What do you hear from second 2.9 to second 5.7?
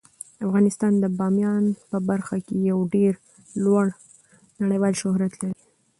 ډیر لوړ نړیوال شهرت لري.